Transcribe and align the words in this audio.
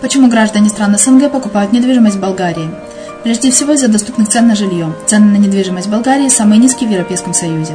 Почему 0.00 0.28
граждане 0.28 0.70
стран 0.70 0.96
СНГ 0.96 1.30
покупают 1.30 1.74
недвижимость 1.74 2.16
в 2.16 2.20
Болгарии? 2.20 2.70
Прежде 3.22 3.50
всего 3.50 3.74
из-за 3.74 3.88
доступных 3.88 4.30
цен 4.30 4.48
на 4.48 4.54
жилье. 4.54 4.94
Цены 5.04 5.26
на 5.26 5.36
недвижимость 5.36 5.88
в 5.88 5.90
Болгарии 5.90 6.30
самые 6.30 6.58
низкие 6.58 6.88
в 6.88 6.92
Европейском 6.92 7.34
Союзе. 7.34 7.74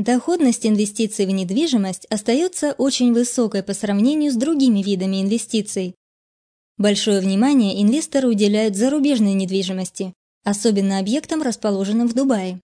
Доходность 0.00 0.64
инвестиций 0.64 1.26
в 1.26 1.30
недвижимость 1.30 2.06
остается 2.06 2.72
очень 2.72 3.12
высокой 3.12 3.62
по 3.62 3.74
сравнению 3.74 4.32
с 4.32 4.34
другими 4.34 4.82
видами 4.82 5.20
инвестиций. 5.20 5.94
Большое 6.78 7.20
внимание 7.20 7.82
инвесторы 7.82 8.28
уделяют 8.28 8.76
зарубежной 8.76 9.34
недвижимости, 9.34 10.14
особенно 10.42 11.00
объектам, 11.00 11.42
расположенным 11.42 12.08
в 12.08 12.14
Дубае. 12.14 12.62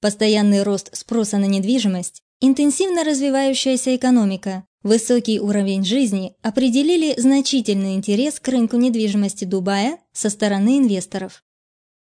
Постоянный 0.00 0.64
рост 0.64 0.90
спроса 0.96 1.38
на 1.38 1.44
недвижимость, 1.44 2.20
интенсивно 2.40 3.04
развивающаяся 3.04 3.94
экономика, 3.94 4.64
высокий 4.82 5.38
уровень 5.38 5.84
жизни 5.84 6.34
определили 6.42 7.14
значительный 7.16 7.94
интерес 7.94 8.40
к 8.40 8.48
рынку 8.48 8.76
недвижимости 8.76 9.44
Дубая 9.44 10.00
со 10.12 10.30
стороны 10.30 10.78
инвесторов. 10.78 11.44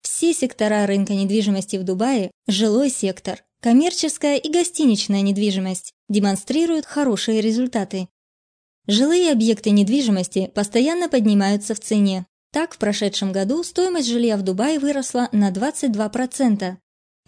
Все 0.00 0.32
сектора 0.32 0.86
рынка 0.86 1.12
недвижимости 1.12 1.76
в 1.76 1.82
Дубае, 1.82 2.30
жилой 2.46 2.88
сектор, 2.88 3.42
коммерческая 3.60 4.36
и 4.36 4.50
гостиничная 4.50 5.22
недвижимость 5.22 5.94
демонстрируют 6.08 6.86
хорошие 6.86 7.40
результаты. 7.40 8.08
Жилые 8.86 9.32
объекты 9.32 9.70
недвижимости 9.70 10.50
постоянно 10.54 11.08
поднимаются 11.08 11.74
в 11.74 11.80
цене. 11.80 12.26
Так, 12.52 12.74
в 12.74 12.78
прошедшем 12.78 13.32
году 13.32 13.62
стоимость 13.62 14.08
жилья 14.08 14.36
в 14.36 14.42
Дубае 14.42 14.78
выросла 14.78 15.28
на 15.32 15.50
22%, 15.50 16.78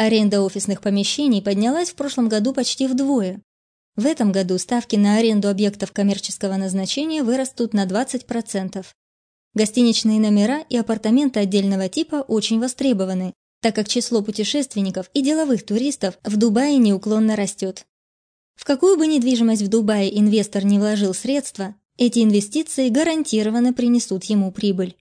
Аренда 0.00 0.40
офисных 0.40 0.80
помещений 0.80 1.42
поднялась 1.42 1.90
в 1.90 1.94
прошлом 1.94 2.30
году 2.30 2.54
почти 2.54 2.86
вдвое. 2.86 3.42
В 3.96 4.06
этом 4.06 4.32
году 4.32 4.56
ставки 4.56 4.96
на 4.96 5.16
аренду 5.18 5.50
объектов 5.50 5.92
коммерческого 5.92 6.56
назначения 6.56 7.22
вырастут 7.22 7.74
на 7.74 7.84
20%. 7.84 8.82
Гостиничные 9.52 10.18
номера 10.18 10.64
и 10.70 10.78
апартаменты 10.78 11.40
отдельного 11.40 11.90
типа 11.90 12.24
очень 12.26 12.58
востребованы, 12.60 13.34
так 13.60 13.74
как 13.74 13.88
число 13.88 14.22
путешественников 14.22 15.10
и 15.14 15.22
деловых 15.22 15.64
туристов 15.64 16.18
в 16.24 16.36
Дубае 16.36 16.76
неуклонно 16.78 17.36
растет. 17.36 17.86
В 18.56 18.64
какую 18.64 18.98
бы 18.98 19.06
недвижимость 19.06 19.62
в 19.62 19.68
Дубае 19.68 20.18
инвестор 20.18 20.64
не 20.64 20.78
вложил 20.78 21.14
средства, 21.14 21.74
эти 21.96 22.20
инвестиции 22.20 22.88
гарантированно 22.88 23.72
принесут 23.72 24.24
ему 24.24 24.52
прибыль. 24.52 24.96